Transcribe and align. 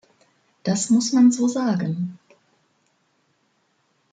Das 0.63 0.89
muss 0.89 1.13
man 1.13 1.31
so 1.31 1.47
sagen. 1.47 2.17